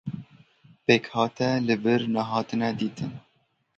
[0.85, 3.11] Pêkhate li vir nehatine dîtin.